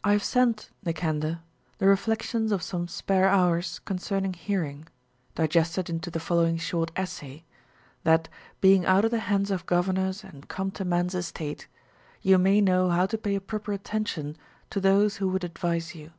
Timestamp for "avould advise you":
15.30-16.12